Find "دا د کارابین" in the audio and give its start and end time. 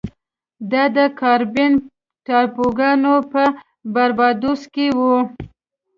0.71-1.73